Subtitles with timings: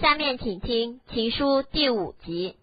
[0.00, 2.56] 下面请听《情书》第五集。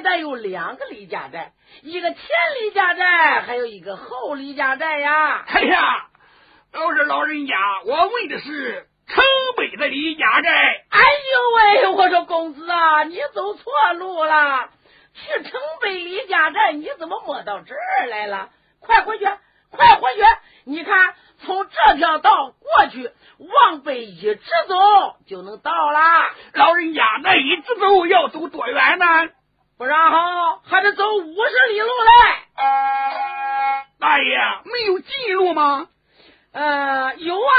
[0.00, 2.20] 带有两个李家寨，一个前
[2.60, 5.44] 李家寨，还有一个后李家寨呀。
[5.46, 6.06] 哎呀，
[6.72, 7.54] 都是老人家，
[7.84, 9.24] 我问的是城
[9.56, 10.50] 北的李家寨。
[10.90, 14.70] 哎呦喂，我说公子啊，你走错路了，
[15.14, 18.50] 去城北李家寨，你怎么摸到这儿来了？
[18.80, 19.24] 快回去，
[19.70, 20.22] 快回去！
[20.64, 24.36] 你看，从这条道过去，往北一直
[24.68, 26.00] 走就能到了。
[26.52, 29.06] 老人家，那一直走要走多远呢？
[29.78, 33.86] 不然哈，还得走五十里路来。
[34.00, 35.86] 大爷，没有近路吗？
[36.52, 37.50] 呃，有啊。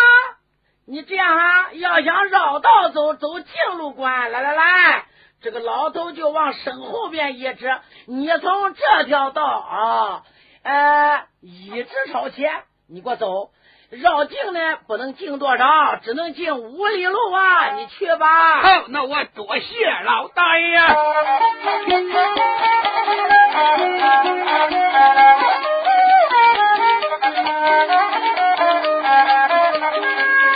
[0.86, 4.32] 你这样啊，要想绕道走，走近路关。
[4.32, 5.06] 来来来，
[5.42, 10.24] 这个老头就往身后边一指，你从这条道啊，
[10.64, 13.52] 呃，一直朝前，你给我走。
[13.90, 17.74] 绕境呢，不能进多少只能进五里路啊！
[17.76, 18.62] 你去吧。
[18.62, 20.78] 好，那我多谢老大爷。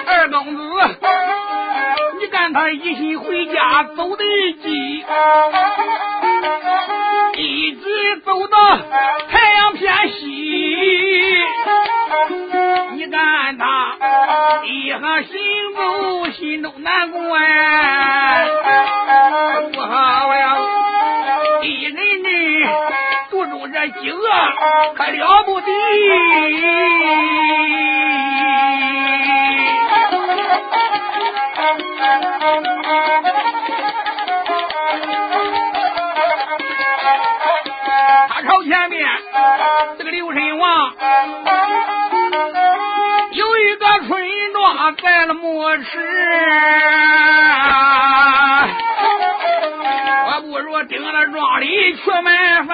[0.06, 0.62] 二公子，
[2.20, 4.24] 你看他一心回家走得
[4.62, 5.04] 急，
[25.12, 25.68] 了不得。
[38.30, 39.08] 他朝前面
[39.98, 40.94] 这个刘神王
[43.32, 44.10] 有一个村
[44.54, 44.64] 庄。
[45.02, 45.84] 在了磨池，
[50.28, 52.73] 我不如顶了庄里去买饭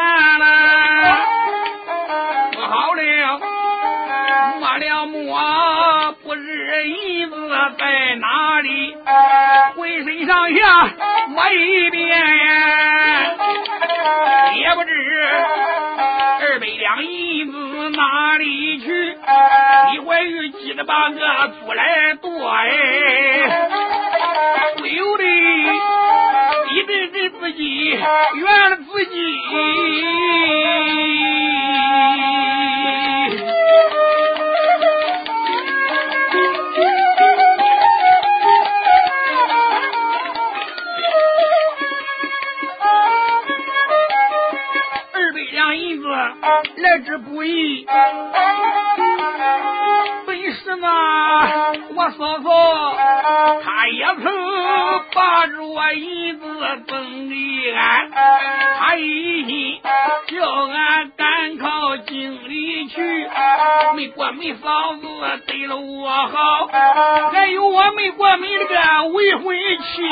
[64.61, 65.07] 嫂子
[65.47, 66.67] 对了我好，
[67.31, 70.03] 还有我没过门这个未婚妻。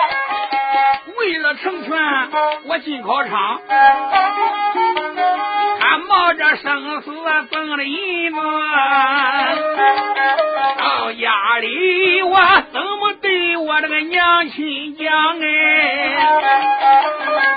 [1.18, 1.90] 为了成全
[2.66, 3.60] 我进考场，
[5.80, 7.12] 他冒着生死
[7.50, 8.38] 挣了银子，
[10.78, 12.40] 到家里我
[12.72, 13.09] 怎么对
[13.62, 16.16] 我这个娘亲讲哎？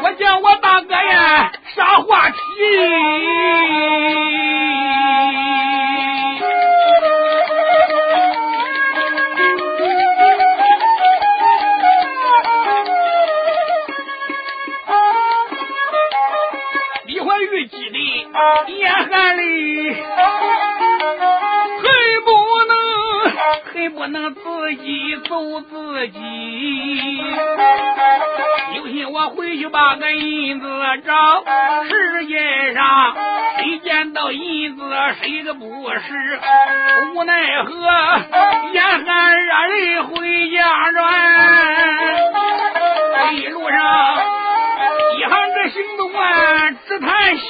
[0.03, 2.35] 我叫我大哥呀，啥话题？
[24.03, 24.41] 不能自
[24.83, 26.19] 己揍自己。
[28.75, 30.67] 有心我回去把个银子
[31.05, 31.41] 找，
[31.87, 33.15] 世界上
[33.59, 34.83] 谁见到银子
[35.21, 36.39] 谁个不是？
[37.15, 37.71] 无奈何，
[38.73, 41.13] 眼含热泪回家转，
[43.35, 43.79] 一路上。
[45.17, 47.43] 一行这行动啊，直叹息。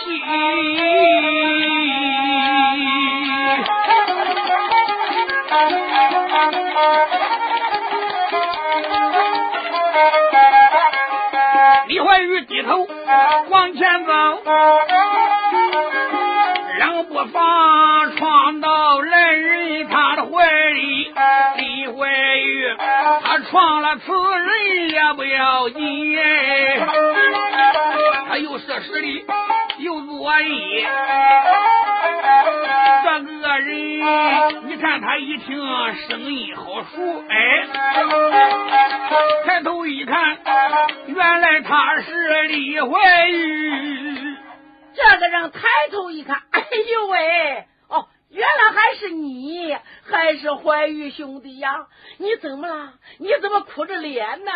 [11.88, 12.88] 李怀玉低头
[13.50, 14.14] 往前走，
[16.78, 21.14] 两步房闯到来人他的怀里。
[21.58, 22.08] 李怀
[22.38, 22.76] 玉
[23.24, 26.18] 他闯了此人也不要紧，
[28.28, 29.26] 他又设实力
[29.80, 30.88] 又作揖。
[33.04, 33.10] 这
[33.42, 33.70] 个人，
[34.68, 35.60] 你看他听
[36.08, 37.68] 声音好熟，哎，
[39.46, 40.40] 抬头一看，
[41.08, 44.38] 原来他是李怀玉。
[44.94, 49.76] 这个人抬头一看，哎呦喂，哦，原来还是你，
[50.10, 51.88] 还是怀玉兄弟呀？
[52.20, 52.94] 你怎么了？
[53.20, 54.52] 你怎么哭着脸呢？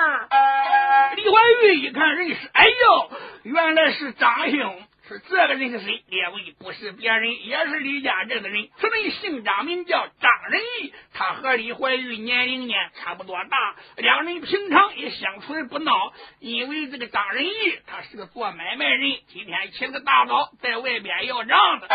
[1.18, 3.12] 李怀玉一看认识，哎呦，
[3.44, 4.81] 原来是张兄。
[5.07, 6.04] 是这个人是谁？
[6.07, 8.68] 列位不是别人，也是李家镇的人。
[8.77, 10.94] 此人姓张，名叫张仁义。
[11.13, 16.12] 他和李怀玉年龄呢差不多大，两人平常也相处的不孬。
[16.39, 17.51] 因为这个张仁义
[17.88, 21.88] 他是个做买卖人，今天起了个大早，在外边要账的，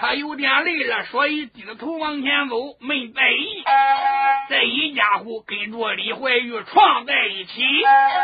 [0.00, 3.62] 他有点累了，所以低着头往前走，没在意。
[4.48, 7.62] 这一家伙跟着李怀玉撞在一起。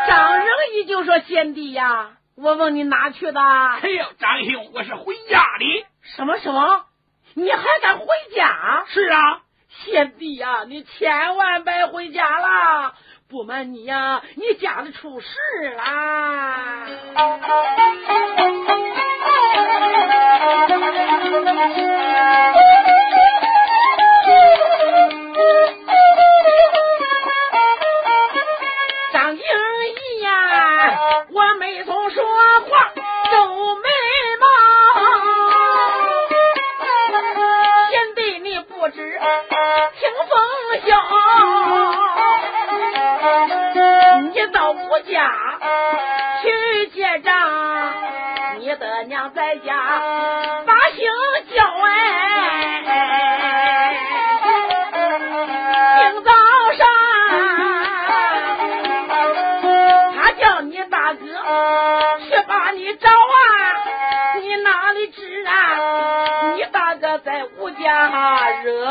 [0.07, 3.39] 张仁义就说：“贤弟呀。”我问你哪去的？
[3.39, 5.85] 哎呦，张兄，我是回家的。
[6.15, 6.85] 什么什么？
[7.33, 8.05] 你还敢回
[8.35, 8.85] 家？
[8.87, 12.93] 是啊，贤弟呀，你千万别回家啦。
[13.29, 15.29] 不瞒你呀，你家里出事
[15.77, 16.85] 啦。
[39.97, 40.33] 听风
[40.85, 40.89] 萧，
[44.33, 45.13] 你到吴家
[46.43, 46.45] 去
[46.93, 47.33] 结账，
[48.59, 49.73] 你的娘在家
[50.65, 51.09] 把姓
[51.55, 51.87] 叫哎。
[55.97, 56.31] 今早
[56.77, 56.87] 上，
[60.13, 61.19] 他叫你大哥
[62.29, 63.09] 去把你找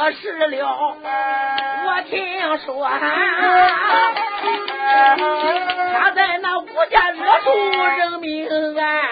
[0.04, 0.96] 家惹事了，
[1.86, 2.86] 我听说
[5.92, 7.50] 他在那吴家惹出
[7.82, 8.46] 人命
[8.78, 9.02] 案，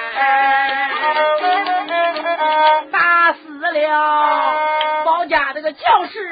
[2.90, 6.30] 打死了包家这个教士，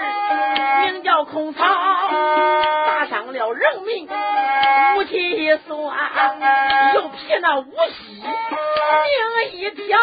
[0.83, 4.07] 名叫孔曹，打伤了人命，
[4.97, 5.97] 无气酸，
[6.95, 9.99] 又劈那无锡命一条，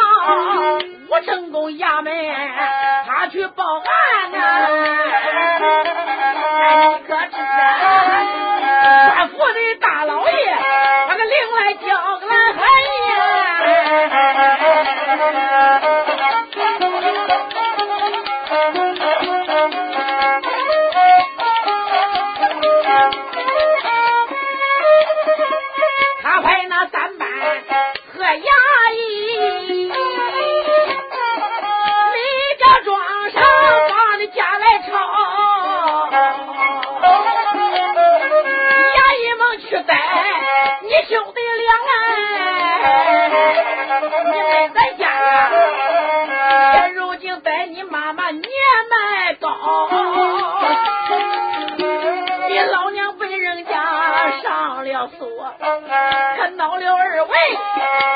[1.10, 2.14] 吴成功衙门
[3.06, 5.87] 他去报案呢、哎，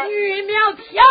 [0.09, 1.03] 女苗条。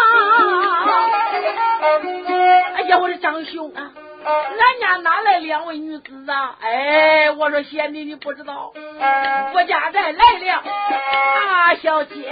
[2.74, 3.90] 哎呀，我的张兄啊！
[4.22, 6.56] 俺家哪来两位女子啊？
[6.60, 8.72] 哎，我说贤弟，你不知道，
[9.54, 12.30] 我家再来了大小姐，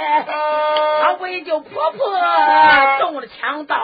[1.03, 2.09] 她为救婆婆
[3.01, 3.77] 中了枪刀，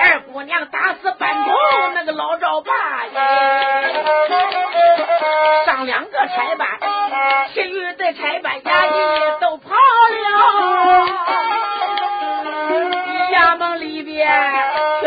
[0.00, 1.50] 二姑娘打死半头
[1.94, 2.72] 那个老赵八
[3.06, 3.14] 爷，
[5.64, 6.68] 上两个差班，
[7.54, 8.49] 其余的差班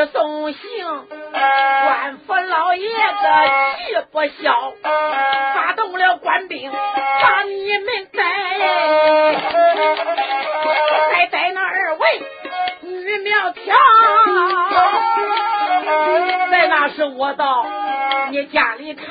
[0.07, 0.59] 送行。
[1.33, 2.93] 官府老爷子
[3.77, 4.73] 气不消，
[5.55, 8.23] 发动了官兵把你们逮，
[11.11, 12.21] 再逮那二位
[12.81, 13.75] 女苗条，
[16.51, 17.65] 在那时我到
[18.29, 19.05] 你家里看，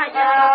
[0.00, 0.49] 大家。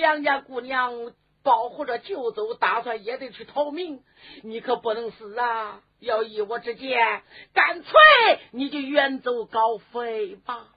[0.00, 4.02] 梁家姑娘保护着救走，打算也得去逃命。
[4.42, 5.82] 你可不能死啊！
[6.00, 7.92] 要依我之见，干脆
[8.52, 10.68] 你就远走高飞吧。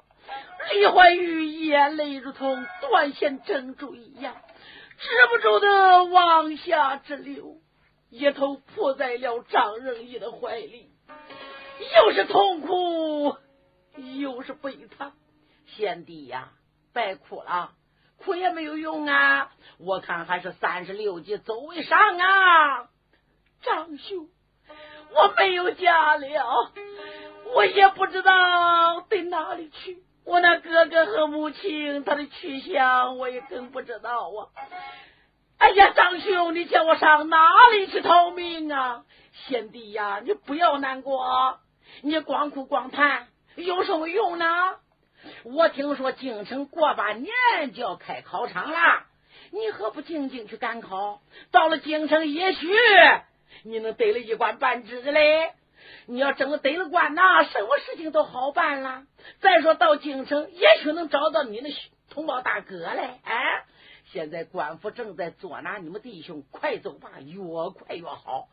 [0.71, 4.35] 李焕玉眼泪如同断线珍珠一样，
[4.97, 7.57] 止不住的往下直流，
[8.09, 10.89] 一头扑在了张仁义的怀里，
[11.95, 13.37] 又是痛苦。
[14.19, 15.13] 又是悲叹，
[15.67, 16.53] 贤弟呀，
[16.93, 17.73] 别哭了，
[18.25, 19.51] 哭也没有用啊！
[19.79, 22.87] 我看还是三十六计走为上啊！
[23.61, 24.27] 张兄，
[25.13, 26.71] 我没有家了，
[27.55, 30.03] 我也不知道得哪里去。
[30.25, 34.47] 我那哥哥和母亲，他的去向我也更不知道啊！
[35.57, 37.37] 哎呀，张兄，你叫我上哪
[37.71, 39.03] 里去逃命啊？
[39.33, 41.59] 贤弟呀，你不要难过，
[42.01, 43.27] 你光哭光叹。
[43.55, 44.45] 有什么用呢？
[45.43, 47.33] 我听说京城过半年
[47.73, 49.05] 就要开考场了，
[49.51, 51.21] 你何不静静去赶考？
[51.51, 52.67] 到了京城，也许
[53.63, 55.53] 你能得了一官半职嘞。
[56.05, 59.03] 你要真得了官呐，什么事情都好办了。
[59.39, 61.69] 再说到京城，也许能找到你的
[62.09, 63.19] 同胞大哥嘞。
[63.23, 63.65] 哎，
[64.11, 67.37] 现在官府正在捉拿你们弟兄，快走吧，越
[67.69, 68.47] 快越好。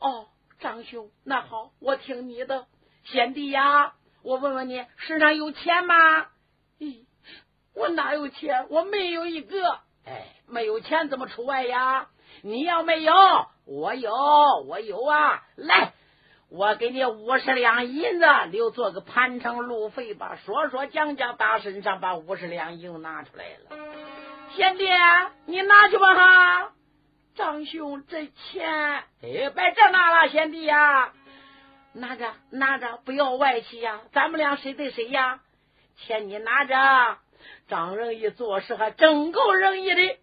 [0.00, 0.26] 哦，
[0.60, 2.66] 张兄，那好，我听你的，
[3.04, 3.94] 贤弟呀。
[4.22, 6.26] 我问问你，身上有钱吗？
[6.78, 7.04] 咦，
[7.74, 8.66] 我哪有钱？
[8.70, 9.80] 我没有一个。
[10.04, 12.08] 哎，没有钱怎么出外呀？
[12.42, 13.12] 你要没有，
[13.66, 14.12] 我有，
[14.66, 15.42] 我有啊！
[15.54, 15.92] 来，
[16.50, 20.36] 我给你五十两银子，留做个盘缠路费吧。
[20.44, 23.76] 说说讲讲，打身上把五十两银子拿出来了。
[24.56, 24.84] 贤弟，
[25.46, 26.72] 你拿去吧哈。
[27.34, 31.12] 张兄，这钱哎，别这拿了，贤弟呀，
[31.94, 34.00] 拿着拿着，不要外气呀。
[34.12, 35.40] 咱们俩谁对谁呀？
[35.96, 37.18] 钱你拿着。
[37.68, 40.16] 张仁义做事还真够仁义的，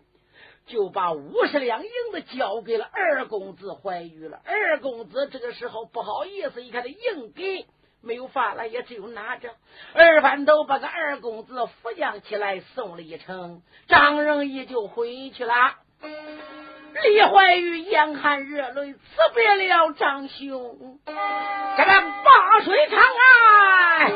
[0.68, 4.40] 就把五十两银子交给了二公子怀玉了。
[4.46, 7.68] 二公子这个时候不好意思，一看他硬给，
[8.02, 9.54] 没有法了，也只有拿着。
[9.94, 15.54] 二番头把个二公子扶将起来，送了一程，张仁义就回去了。
[17.04, 19.00] 李怀玉眼含热泪，辞
[19.34, 21.00] 别了张兄。
[21.06, 24.12] 这个灞水长安。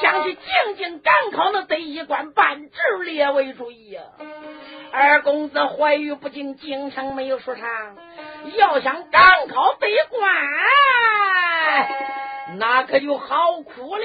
[0.00, 4.02] 想去静静赶考那第一关半职列为主意呀。
[4.92, 7.66] 二公子怀玉不进京城没有说唱，
[8.56, 10.30] 要想赶考得关，
[12.58, 14.04] 那可就好苦了。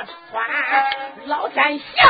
[0.00, 0.90] 啊
[1.26, 2.09] 老天笑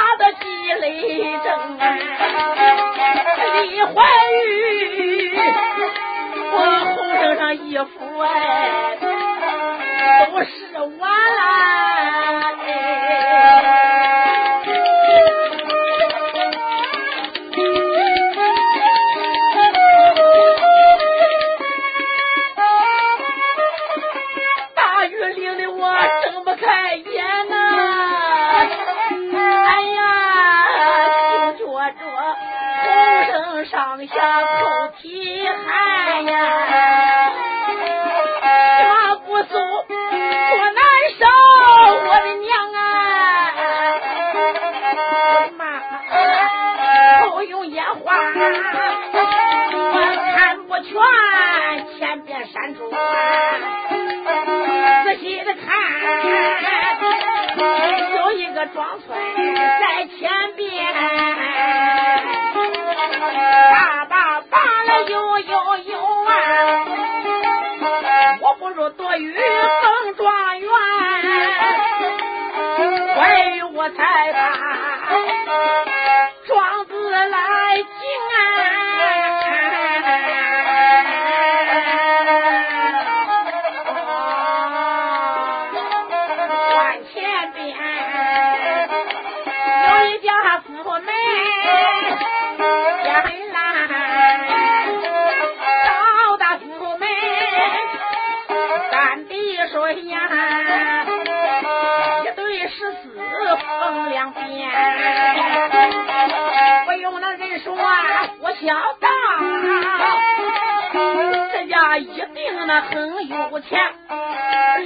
[112.80, 113.78] 很有钱，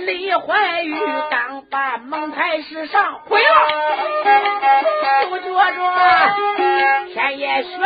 [0.06, 0.94] 李怀玉
[1.30, 3.46] 刚把孟太师上回了，
[5.30, 7.78] 就觉着天也悬。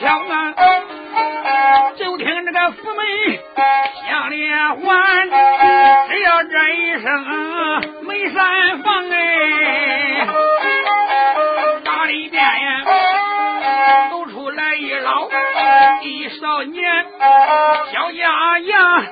[0.00, 0.54] 枪啊！
[1.96, 3.04] 就听这个府门
[4.08, 5.30] 响连环，
[6.08, 7.24] 只要这一声
[8.02, 10.26] 没山房哎，
[11.84, 12.84] 大里边呀
[14.10, 15.28] 走出来一老
[16.02, 17.06] 一少年，
[17.92, 19.02] 小丫丫，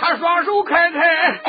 [0.00, 1.40] 他双手开开。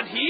[0.00, 0.08] God.
[0.12, 0.29] He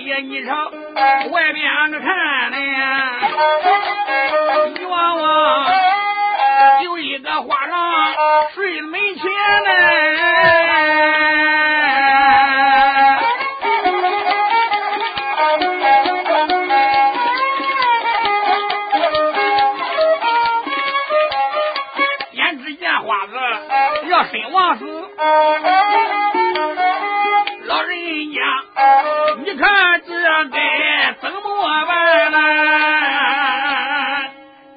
[0.00, 0.70] 爷，你朝
[1.30, 2.56] 外边个看呢？
[4.80, 5.72] 一望望
[6.82, 8.14] 有一个花郎
[8.54, 9.22] 睡门前
[9.64, 9.70] 呢。
[22.32, 23.32] 眼只见花子
[24.08, 24.84] 要身亡死，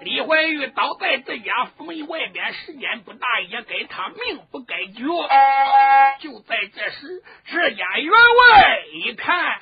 [0.02, 5.04] 李怀玉倒在自家府门外边，时间不大，也该他命不该绝。
[6.20, 9.60] 就在这时，这家员外一看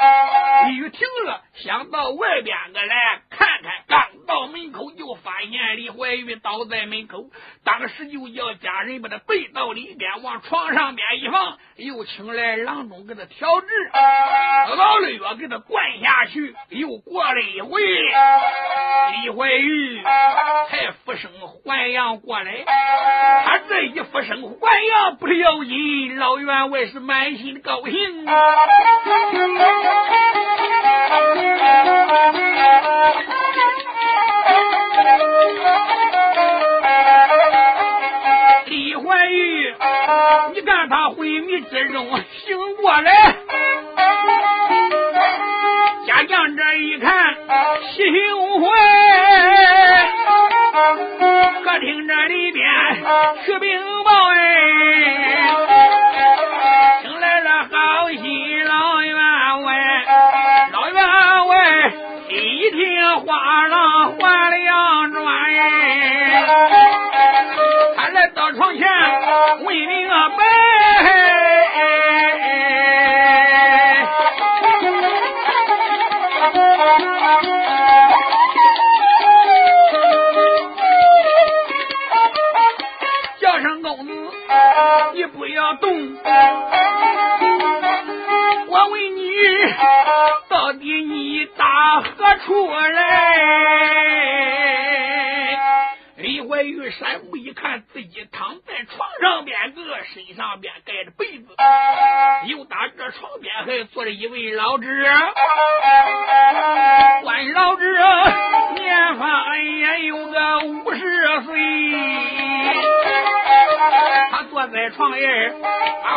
[0.71, 7.25] 雨停了，想到外边个来看看，刚到门口就发现李怀玉倒在门口，
[7.63, 17.81] 当时就叫家人把他背到里边，往床上边一放，又请来郎中给他调治，熬了药给他灌下去，又过了一回，
[19.21, 21.31] 李怀玉才复生
[21.63, 22.65] 还阳过来。
[23.45, 28.25] 他这一复生还阳不要紧，老员外是满心的高兴。
[40.53, 42.07] 你看他昏迷之中
[42.45, 43.35] 醒过来，
[46.07, 47.35] 家将这一看
[47.93, 48.05] 心
[48.61, 48.65] 怀，
[51.63, 52.63] 客厅这里边
[53.45, 54.35] 去禀报哎，
[57.01, 59.15] 请来了好心老员
[59.63, 59.67] 外，
[60.71, 60.97] 老员
[61.47, 61.53] 外
[62.29, 65.61] 一听话郎换了洋砖哎。
[67.97, 68.84] 他来到床前
[69.63, 70.04] 为民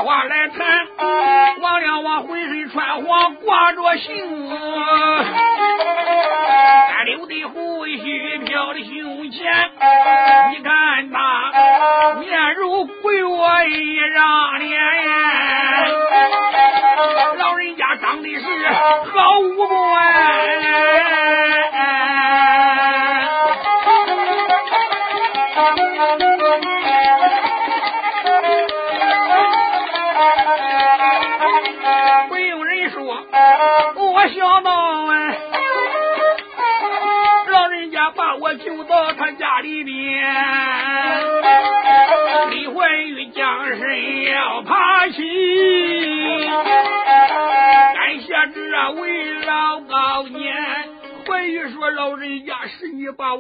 [0.05, 0.89] 话来谈，
[1.61, 4.38] 王良王浑身穿黄，挂着杏，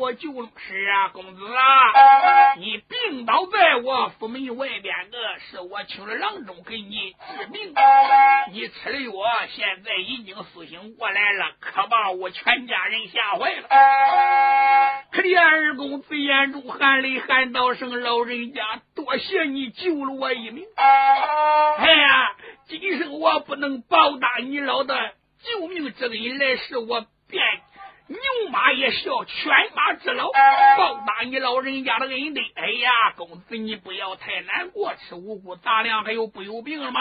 [0.09, 7.75] 我救了。”是啊，公子啊，你病倒在我府门外边的，是我请了郎中给你治病。
[8.53, 13.68] 你吃了药，现在已经苏醒过来了，可把我全家人吓坏了。
[15.12, 20.64] 可怜二公子眼中含泪喊道声：“老人家，多谢你救了我一命。
[20.77, 27.07] 哎呀，今生我不能报答你老的救命之恩，来世我。”
[28.59, 30.33] 马也需要犬马之劳，
[30.77, 32.40] 报答你老人家的恩德。
[32.57, 37.01] 哎呀，公子你不要太难过，吃五谷杂粮还有不有病吗？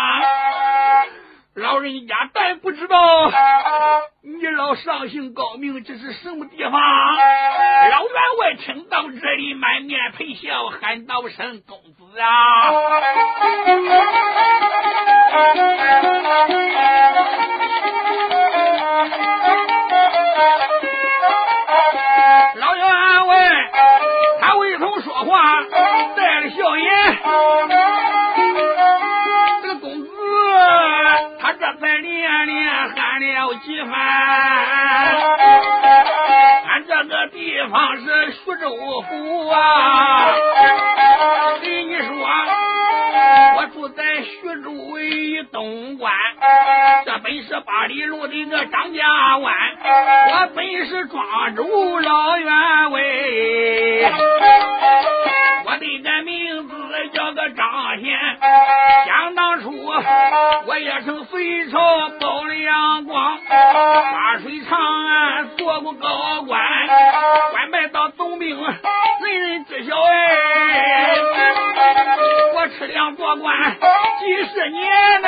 [1.56, 3.32] 老人家但不知道
[4.22, 6.74] 你老上姓高明，这是什么地方？
[6.74, 12.72] 老员外听到这里，满面陪笑，喊道声：“公子啊！”
[22.56, 23.72] 老员外
[24.42, 25.64] 他未曾说话，
[26.16, 27.18] 带着笑颜。
[29.62, 30.08] 这个公子
[31.40, 33.92] 他这才连连喊了几番。
[36.70, 38.70] 俺这个地方是徐州
[39.10, 39.56] 府啊，
[41.62, 42.67] 跟你说。
[43.90, 46.14] 在徐州为东关，
[47.06, 49.56] 这本是八里路的一个张家湾，
[50.30, 52.48] 我本是庄州老员
[52.92, 53.02] 外，
[55.66, 56.74] 我的个名字
[57.14, 58.18] 叫个张显，
[59.06, 59.72] 想当初
[60.66, 66.62] 我也曾隋朝保阳光，八水长安做过高官，
[67.52, 71.16] 官拜到总兵，人人知晓哎，
[72.88, 73.78] 我吃粮做官
[74.20, 75.28] 几十年呢。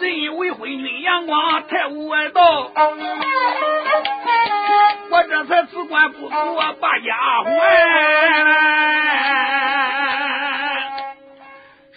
[0.00, 2.72] 正因为昏君阳光太无外道，
[5.10, 9.01] 我这才辞官不服把家还。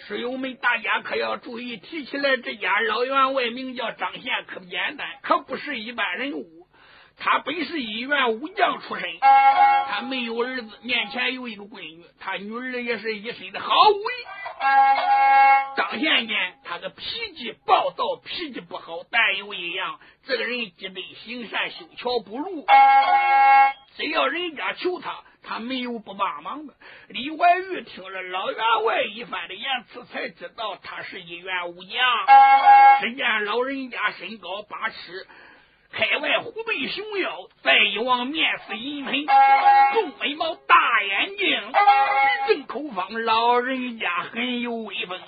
[0.08, 6.46] 室友们，大家可要注意，提起来这家老员外名叫张宪，可不简单，可不是一般人物。
[7.18, 9.04] 他本是一员武将出身，
[9.88, 14.14] 他没有儿子，面前有一个闺女，他女儿也是一身的好武艺。
[15.76, 17.02] 张宪呢，他的脾
[17.34, 22.64] 气暴躁，脾气不好，但有一样，这个人积德行善，修桥补路，
[23.96, 26.74] 只要人家求他，他没有不帮忙的。
[27.08, 31.92] 李怀玉听了老员外一番的言辞，才知道他是一员武将。
[33.00, 35.26] 只见老人家身高八尺。
[35.96, 39.14] 开外虎背熊腰，再一望面似银盆，
[39.94, 45.18] 重眉毛大眼睛，一正口方，老人家很有威风。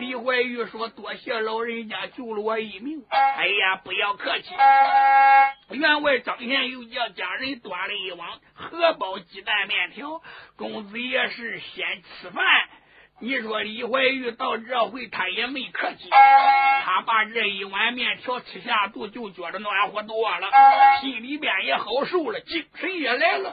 [0.00, 4.54] 李怀玉说：“多谢老人家救了我一命。”哎呀，不要客气。
[5.70, 10.20] 员外张贤又叫家人端了一碗荷包鸡蛋面条，
[10.58, 12.44] 公子也是先吃饭。
[13.22, 20.48] 你说李怀玉到这回他也没客气，他把这一碗面条吃下肚，就觉得暖和多了，
[21.02, 23.52] 心里边也好受了，精神也来了。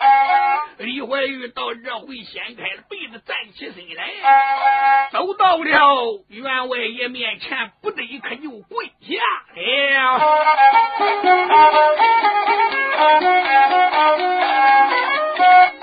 [0.77, 9.15] 李怀玉到这回掀开了被子，站起身来，走到了员外爷面前，不得可就跪下
[10.07, 10.19] 了。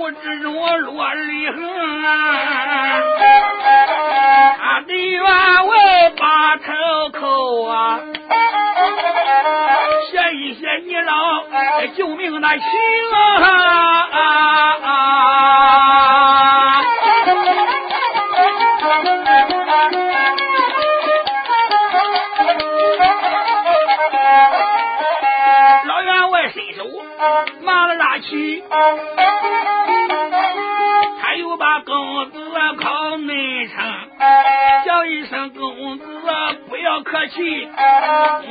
[0.00, 1.62] 他虎目之中落泪痕，
[4.58, 6.62] 他的员外把头
[7.10, 8.00] 叩啊，
[10.10, 11.44] 谢一谢你老
[11.94, 12.64] 救命的情
[13.42, 14.79] 啊！
[38.10, 38.49] Yeah.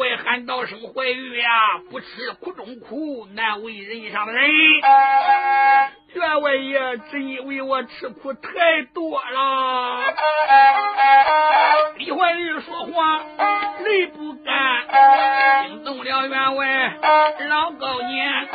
[0.00, 1.48] 外喊道声怀玉呀，
[1.90, 4.50] 不吃苦中苦，难为人上人。
[6.14, 8.48] 员外爷只因为我吃苦太
[8.94, 10.02] 多了。
[11.98, 13.22] 李怀玉说话，
[13.84, 16.96] 泪不干，惊动了员外
[17.50, 18.48] 老高年，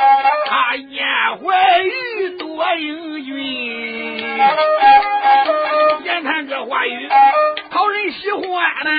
[0.46, 1.06] 他燕
[1.38, 4.16] 怀玉多英俊，
[6.02, 7.08] 言谈这话语
[7.70, 8.42] 讨人喜欢
[8.82, 8.90] 呢。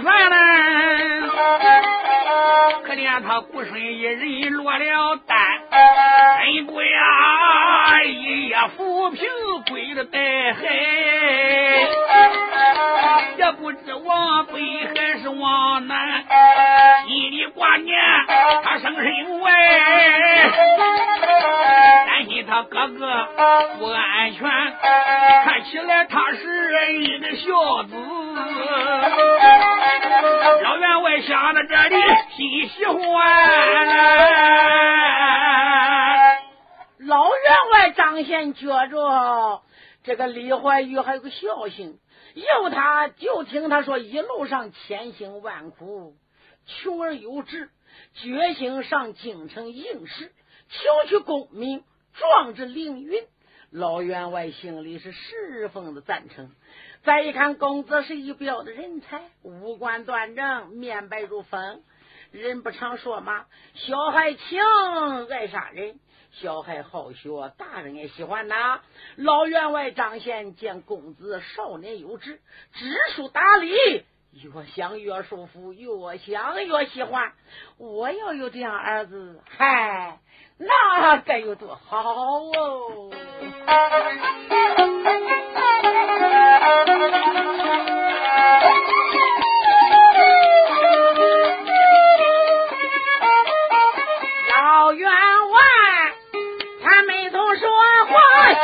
[0.00, 0.34] 人失散了，
[2.84, 5.38] 可怜他孤身一人落了单，
[6.40, 9.20] 恩贵啊，一夜抚平
[9.68, 10.18] 归了带
[10.54, 10.62] 海，
[13.36, 14.52] 也不知往北
[14.94, 16.24] 还是往南，
[17.06, 17.94] 心里挂念
[18.64, 19.50] 他生身外。
[22.06, 23.28] 担心他哥哥
[23.78, 24.48] 不安全，
[25.44, 27.94] 看起来他是一个孝子。
[31.30, 31.96] 想到这里，
[32.34, 32.98] 心喜欢。
[36.98, 39.62] 老员外张贤觉着
[40.02, 42.00] 这个李怀玉还有个孝心，
[42.34, 46.14] 要他就听他说一路上千辛万苦，
[46.66, 47.70] 穷而有志。
[48.14, 50.32] 决心上京城应试，
[50.68, 53.22] 求取功名，壮志凌云。
[53.70, 56.50] 老员外心里是十分的赞成。
[57.04, 61.82] 再一看，公子是一表的人才，五官端正，面白如风。
[62.32, 63.46] 人不常说吗？
[63.74, 64.60] 小孩情
[65.30, 66.00] 爱杀人，
[66.32, 68.80] 小孩好学，大人也喜欢呐。
[69.14, 72.40] 老员外张贤见公子少年有志，
[72.72, 74.04] 知书达理。
[74.32, 77.32] 越想越舒服，越想越喜欢。
[77.78, 80.20] 我要有这样儿子，嗨，
[80.62, 83.10] 那该有多好哦！
[94.50, 95.60] 老员外，
[96.84, 97.70] 他没总说
[98.06, 98.60] 话，笑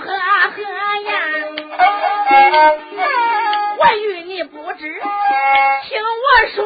[0.00, 0.06] 呵
[0.50, 0.62] 呵
[1.04, 1.12] 呀。
[3.78, 5.00] 我与，你不知，
[5.84, 6.64] 听我说，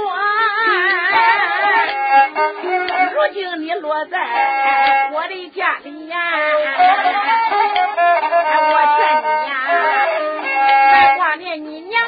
[3.20, 4.16] 如今你落在
[5.12, 6.16] 我的家里呀，
[8.70, 9.52] 我劝你呀，
[10.90, 12.00] 别挂念你娘，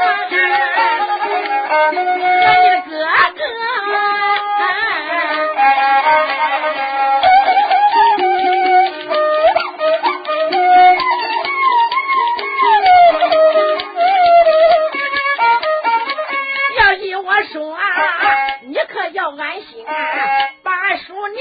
[21.33, 21.41] 年，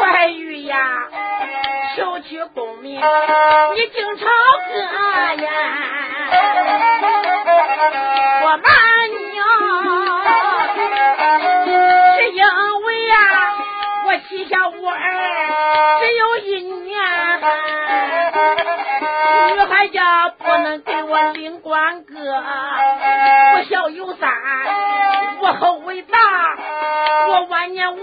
[0.00, 0.76] 怀玉呀，
[1.96, 3.00] 求取功名
[3.74, 4.26] 你经常
[4.68, 4.72] 哥
[5.42, 5.46] 呀，
[8.42, 8.68] 我骂
[9.06, 9.14] 你
[12.16, 12.42] 是因
[12.84, 13.14] 为呀，
[14.06, 14.96] 我膝下无儿，
[16.00, 16.90] 只有一年，
[19.54, 22.14] 女孩家不能给我领官哥，
[23.56, 24.30] 不孝有三，
[25.40, 26.18] 无后为大，
[27.28, 27.98] 我晚年无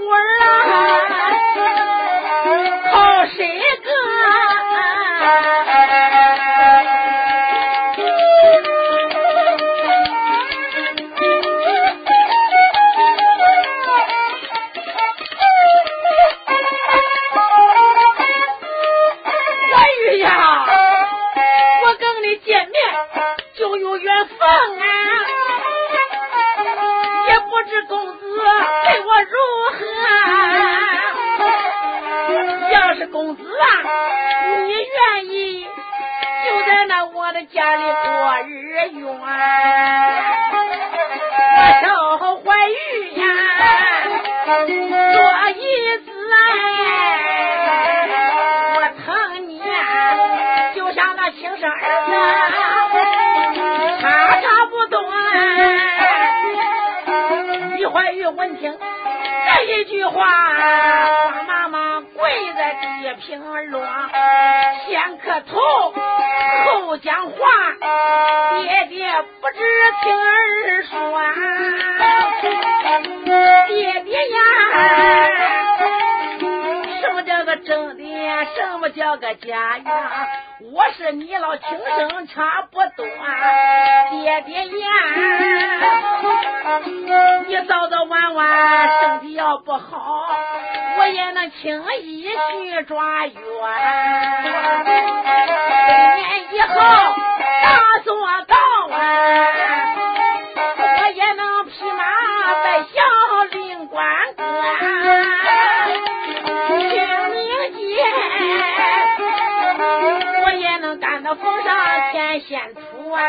[111.20, 113.26] 也能赶到峰上天仙图啊，十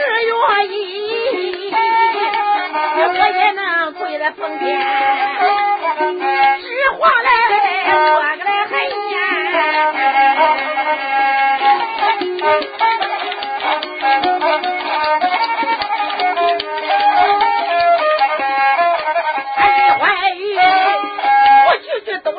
[0.00, 0.24] 月
[0.64, 1.70] 一
[2.96, 4.80] 我也能跪在奉天，
[6.62, 6.66] 纸
[6.98, 7.30] 黄来
[7.84, 7.92] 说
[8.38, 8.72] 个来很
[9.10, 9.14] 严。
[20.00, 20.08] 俺
[20.54, 20.56] 的，
[21.66, 22.32] 我句句都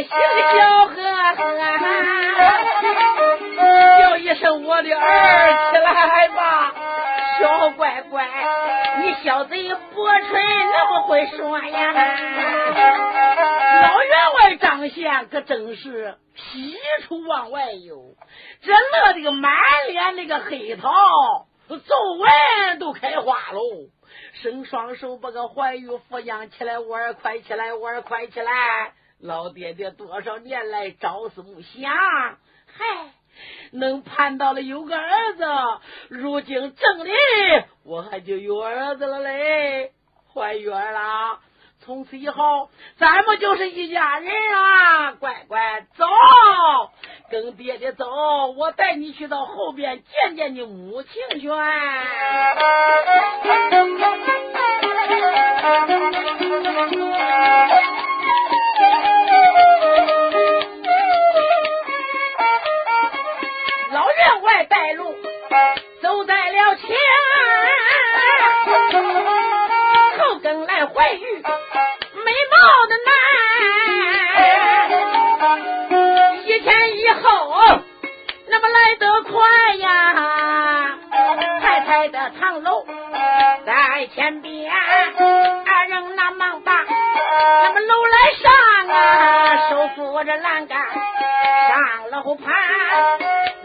[0.00, 0.08] 笑
[0.86, 0.94] 呵
[3.56, 6.74] 呵，叫一声我的儿起来吧，
[7.40, 8.26] 小乖乖，
[9.02, 9.54] 你小子
[9.94, 10.32] 薄唇
[10.72, 11.92] 那么会说呀？
[13.82, 18.14] 老员外张宪可真是喜出望外哟，
[18.62, 19.52] 这乐的个满
[19.88, 20.88] 脸那个黑桃，
[21.68, 21.76] 皱
[22.18, 23.60] 纹都开花喽。
[24.42, 28.92] 伸双手把个怀玉抚养起来，我儿快起来，我儿快起来！
[29.22, 31.92] 老爹爹多少年来朝思暮想，
[32.66, 33.12] 嗨，
[33.70, 35.44] 能盼到了有个儿子，
[36.08, 37.06] 如今正的
[37.84, 39.92] 我还就有儿子了嘞，
[40.34, 41.38] 怀玉儿啦！
[41.84, 42.68] 从此以后，
[42.98, 45.12] 咱们就是一家人啊！
[45.12, 46.04] 乖乖走，
[47.30, 48.04] 跟爹爹走，
[48.56, 51.48] 我带你去到后边见见你母亲去。
[64.64, 65.14] 带路，
[66.00, 66.96] 走在了前，
[70.18, 71.42] 后跟来怀玉。
[71.42, 72.96] 美貌的
[75.90, 77.80] 男，一前一后，
[78.48, 80.98] 那么来得快呀！
[81.60, 82.86] 太太的堂楼
[83.66, 88.52] 在前边，二人那忙把那么楼来上
[88.88, 92.44] 啊，手扶着栏杆上了后盘，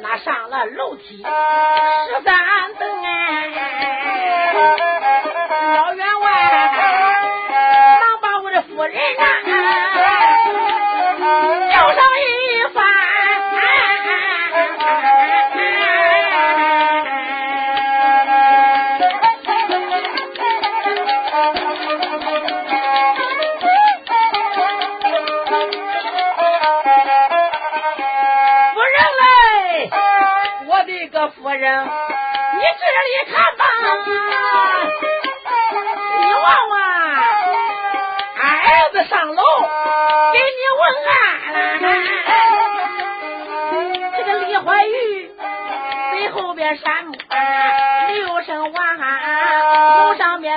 [0.02, 1.18] 那上了楼梯。
[1.18, 1.24] 十
[2.24, 4.78] 三等哎，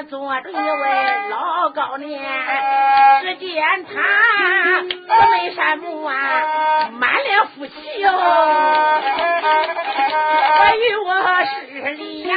[0.05, 0.61] 坐着一位
[1.31, 2.21] 老高年，
[3.23, 3.91] 只见他
[4.83, 4.97] 慈
[5.31, 8.11] 眉山目啊，满脸福气哟。
[10.59, 11.13] 我与我
[11.45, 12.35] 施礼呀，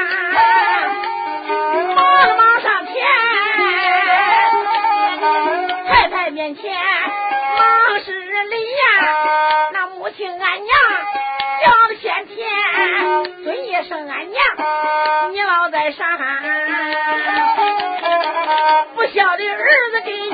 [1.96, 1.98] 忙
[2.28, 2.94] 了忙上前。
[5.88, 6.74] 太太面前
[7.58, 8.84] 忙施礼呀，
[9.72, 10.70] 那母亲俺娘
[11.64, 12.46] 叫的先天，
[13.44, 14.38] 尊一声俺娘，
[15.32, 15.42] 你
[19.04, 20.34] 不孝的儿子给你。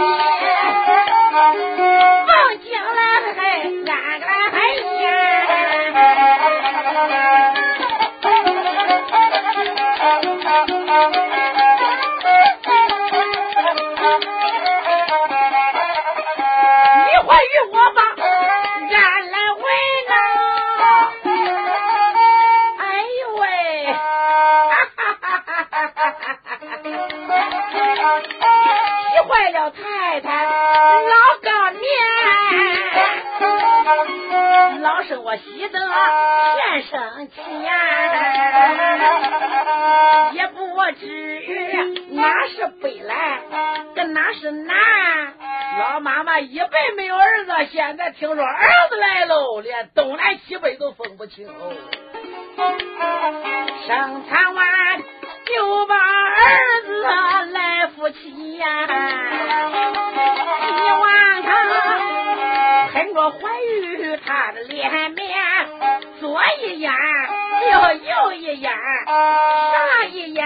[46.41, 51.47] 一辈没有儿子，现在听说儿子来喽，连东南西北都分不清。
[53.87, 55.01] 生产完
[55.45, 57.01] 就把儿子
[57.51, 58.87] 来夫妻呀。
[60.61, 61.53] 一晚上，
[62.91, 65.27] 喷过怀孕，他的脸面，
[66.19, 66.91] 左一眼，
[67.71, 68.71] 右右一眼，
[69.05, 70.45] 上一眼。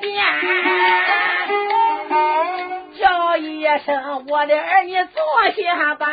[0.00, 0.24] 几十遍，
[2.98, 5.22] 叫一声我的儿女坐
[5.56, 6.06] 下吧，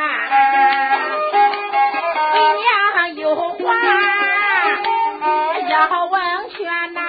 [2.95, 3.55] 娘有话
[5.69, 6.99] 要问全呐。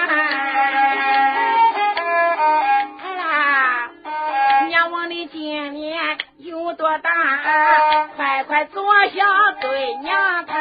[5.31, 7.11] 今年有多大？
[8.17, 10.61] 快快坐下对娘谈。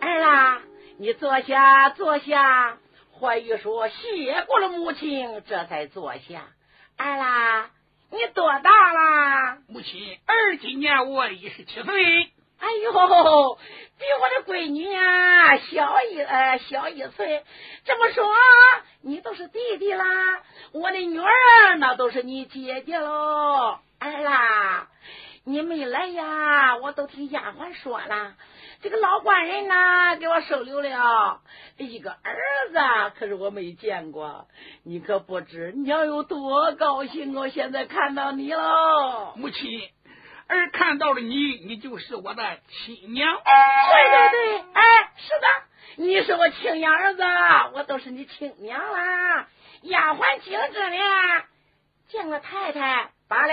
[0.00, 0.58] 儿啊，
[0.98, 2.76] 你坐下坐下。
[3.18, 6.48] 怀玉说：“谢过了母亲，这才坐下。”
[6.96, 7.70] 儿啦，
[8.10, 9.58] 你多大啦？
[9.68, 12.32] 母亲，儿今年我一十七岁。
[12.60, 17.44] 哎呦，比我的闺女呀小一呃小一岁。
[17.84, 18.28] 这么说，
[19.02, 20.04] 你都是弟弟啦。
[20.72, 23.78] 我的女儿那都是你姐姐喽。
[24.00, 24.88] 儿啦，
[25.48, 26.76] 你没来呀？
[26.76, 28.34] 我都听丫鬟说了，
[28.82, 31.40] 这个老官人呐给我收留了
[31.78, 32.36] 一个儿
[32.70, 34.46] 子，可是我没见过。
[34.84, 37.48] 你可不知娘有多高兴哦！
[37.48, 39.88] 现在看到你喽，母亲。
[40.48, 41.34] 儿看到了你，
[41.66, 43.34] 你就是我的亲娘。
[43.34, 44.82] 对对对，哎，
[45.16, 47.22] 是的，你是我亲娘儿子，
[47.74, 49.46] 我都是你亲娘啦。
[49.82, 50.96] 丫鬟精致呢，
[52.08, 53.52] 见了太太罢了，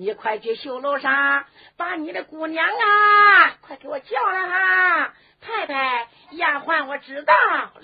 [0.00, 1.44] 你快去绣楼上
[1.76, 5.12] 把你的姑娘啊，快给我叫来哈。
[5.42, 7.82] 太太，丫鬟我知道了。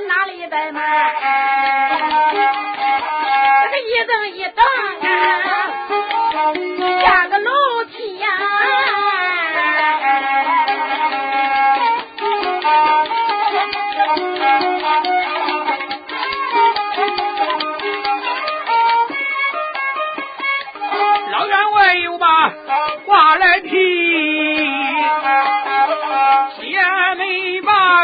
[0.00, 0.82] 哪里怠慢，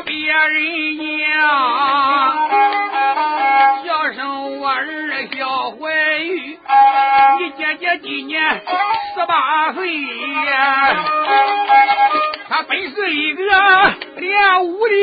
[0.02, 1.24] 别人家，
[3.84, 6.58] 叫声我儿小怀玉，
[7.38, 8.40] 你姐姐今年
[9.14, 10.00] 十八岁
[10.46, 11.04] 呀，
[12.48, 13.42] 她本是一个
[14.16, 14.94] 练武的。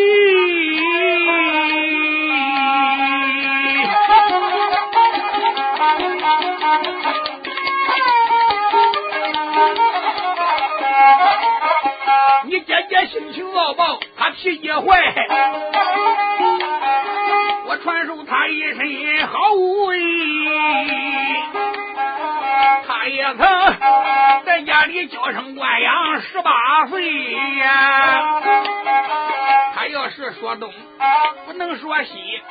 [12.48, 12.85] 你姐
[13.16, 14.82] 你姐姐性情傲暴，他脾气坏，
[17.66, 20.50] 我传授他一身好武艺，
[22.86, 23.38] 他也曾
[24.46, 28.42] 在家里娇生惯养十八岁呀。
[29.76, 30.74] 他要是说东，
[31.46, 32.42] 不能说西，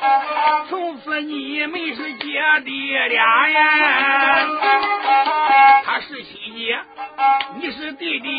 [0.69, 4.47] 从此你们是姐弟俩呀。
[5.83, 6.23] 他是，
[7.61, 8.29] 你是弟弟，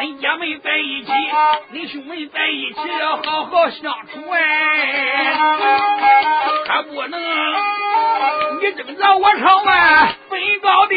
[0.00, 1.10] 恁姐妹在一起，
[1.72, 5.34] 恁兄妹在一起要好好相处哎，
[6.66, 7.20] 可不能
[8.60, 10.96] 你争着我朝外分高低。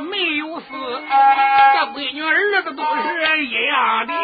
[0.00, 4.14] 没有事，这闺女儿子都是一样的。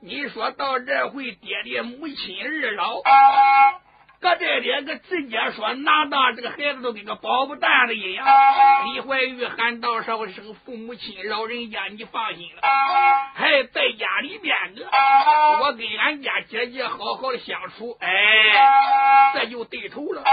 [0.00, 3.02] 你说到这回，爹爹母亲二老。
[4.26, 8.26] 搁这两个直接说，拿大这个孩子都跟个宝宝蛋子一样。
[8.86, 12.62] 李怀玉喊道：“少生父母亲，老人家你放心了。
[13.34, 14.82] 还在家里边呢，
[15.62, 18.08] 我跟俺家姐姐好好的相处，哎，
[19.34, 20.24] 这就对头了。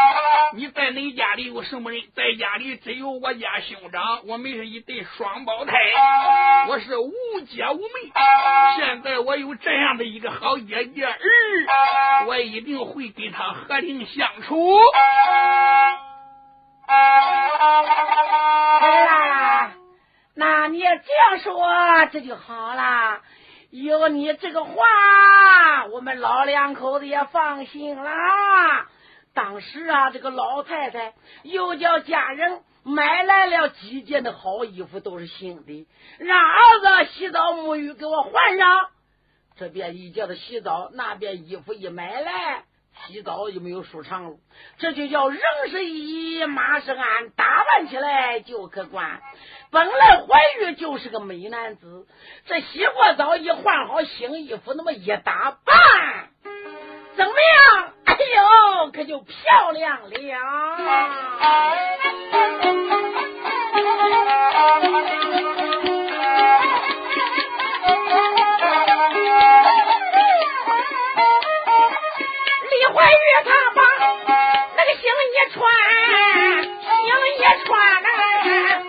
[0.55, 2.01] 你在恁家里有什么人？
[2.15, 5.73] 在家里只有我家兄长，我们是一对双胞胎，
[6.67, 7.13] 我是无
[7.47, 8.11] 姐无妹。
[8.79, 15.97] 现在我有这样的一个好姐姐儿，我一定会跟她和。”定相处，儿
[16.87, 17.83] 啊，
[20.35, 23.19] 那你要这样说，这就好了。
[23.71, 24.85] 有你这个话，
[25.91, 28.87] 我们老两口子也放心啦。
[29.33, 35.85] 当时啊，这个老太太又叫家人买来了几件的好衣服，都是新的，
[36.19, 38.87] 让儿子洗澡沐浴给我换上。
[39.57, 42.63] 这边一叫他洗澡，那边衣服一买来，
[43.07, 44.37] 洗澡就没有舒畅了。
[44.77, 45.39] 这就叫人
[45.69, 49.21] 是一，马是鞍，打扮起来就可观。
[49.71, 52.07] 本来怀玉就是个美男子，
[52.45, 56.29] 这洗过澡一换好新衣服，那么一打扮，
[57.15, 57.93] 怎么样？
[58.05, 60.09] 哎呦，可就漂亮了。
[73.03, 73.81] 白玉堂把
[74.77, 75.61] 那个行衣穿，
[76.63, 77.03] 行
[77.35, 78.82] 衣穿呐。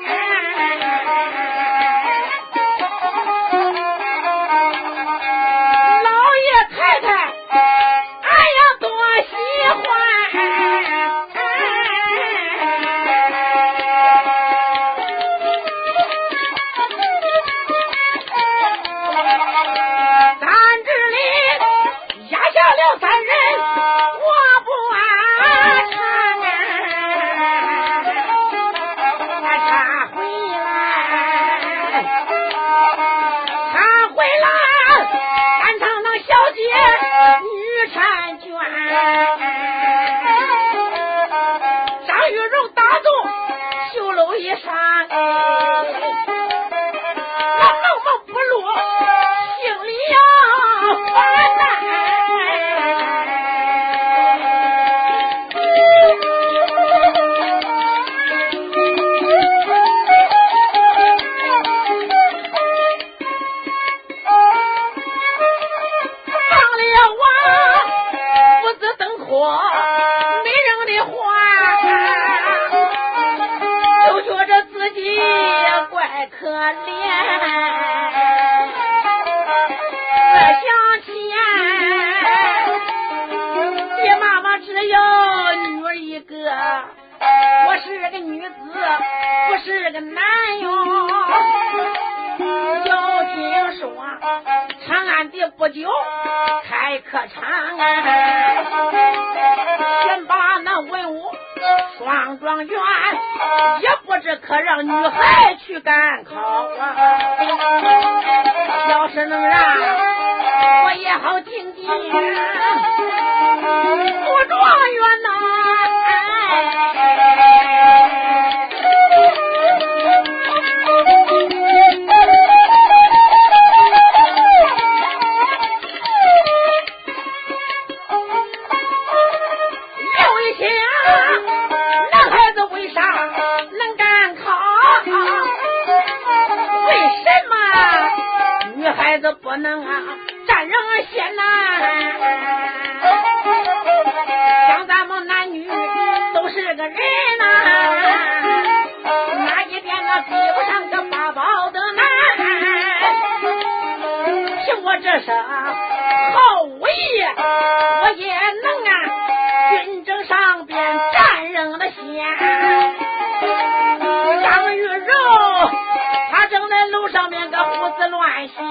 [167.51, 168.64] 个胡思乱想，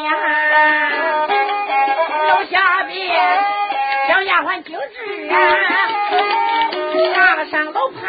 [2.27, 2.93] 楼下边
[4.07, 5.35] 小丫鬟精致啊，
[7.13, 8.01] 爬上楼盘，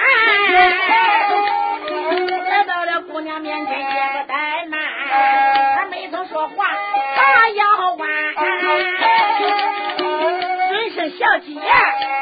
[2.48, 4.80] 来到了姑娘面前，也不怠慢，
[5.76, 6.66] 还没曾说话，
[7.16, 7.93] 他要。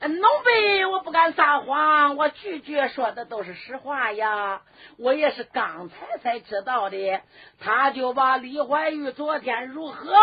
[0.00, 4.62] 农辈我不敢撒谎，我句句说的都是实话呀。
[4.96, 7.20] 我也是刚才才知道的，
[7.58, 10.14] 他就把李怀玉昨天如何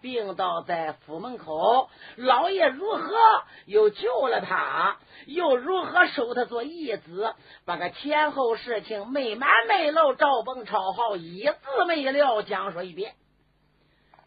[0.00, 3.16] 病倒在府门口，老爷如何
[3.64, 13.14] 又救了他，又如何收他做义子，把个前后事情没完没了，赵蹦超好一字没了讲说一遍。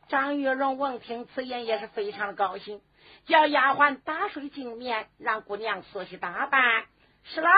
[0.10, 2.82] 张玉荣闻听此言，也是非常高兴。
[3.30, 6.62] 叫丫鬟打水净面，让姑娘梳洗打扮。
[7.24, 7.52] 是啦，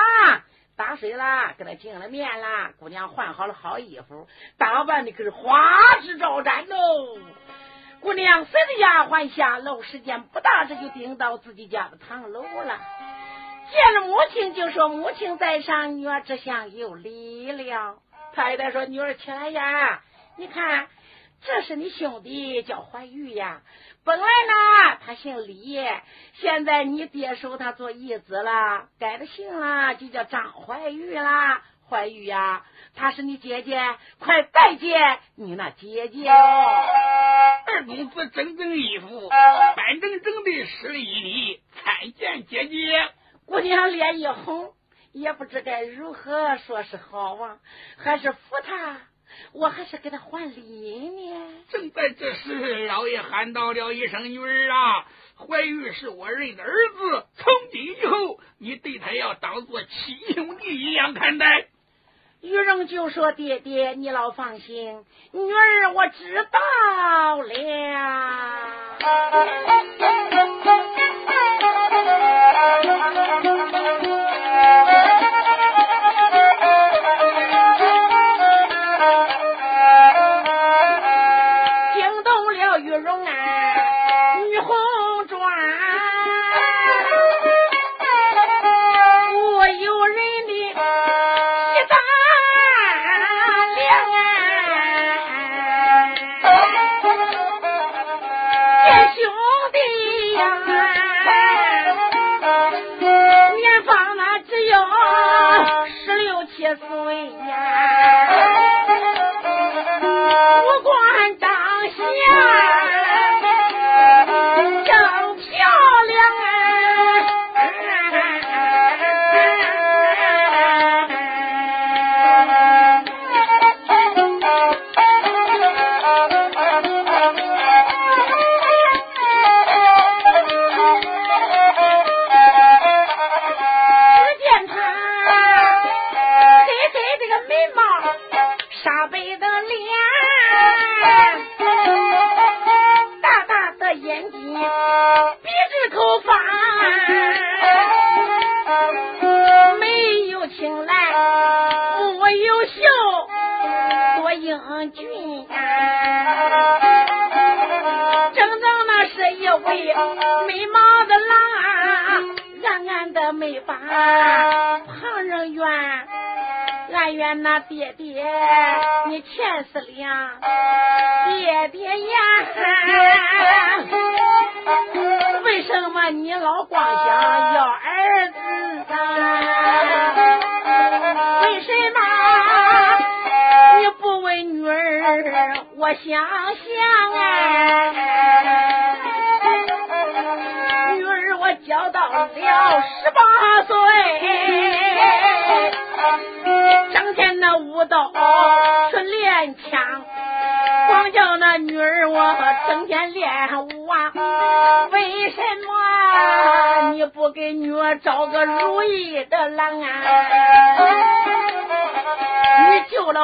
[0.76, 2.74] 打水啦，给她净了面啦。
[2.78, 6.78] 姑娘换好了好衣服，打扮的可是花枝招展喽。
[8.02, 12.80] 姑娘随着丫鬟下楼，时间不大，这就顶到自己家的堂楼了。
[13.72, 18.00] 见了母亲，就说：“母亲在上，女儿这厢有礼了。”
[18.34, 20.02] 太太说：“女儿起来呀，
[20.36, 20.88] 你看，
[21.44, 23.62] 这是你兄弟叫怀玉呀。”
[24.04, 25.78] 本来呢，他姓李，
[26.34, 31.62] 现在你爹收他做义子了，改了姓了，就叫张怀玉啦。
[31.88, 32.66] 怀玉呀，
[32.96, 33.80] 他是你姐姐，
[34.18, 36.34] 快拜见你那姐姐哦。
[37.68, 43.12] 二公子整整衣服，板正正的施了一礼，参见姐姐。
[43.46, 44.74] 姑娘脸一红，
[45.12, 47.58] 也不知该如何说是好啊，
[47.98, 49.02] 还是扶他。
[49.54, 51.34] 我还是给他还礼呢。
[51.70, 55.06] 正在这时，老爷喊到了一声：“女儿啊，
[55.38, 61.68] 怀玉是我认的儿子，从今以后，你对他要当做亲兄弟一样看待。”
[62.42, 67.54] 玉荣就说：“爹爹，你老放心，女儿我知道了。”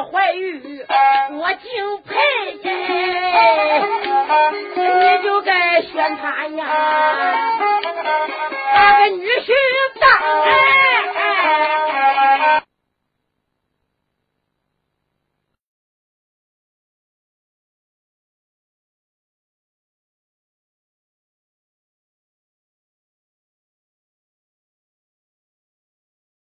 [0.04, 0.47] 怀玉，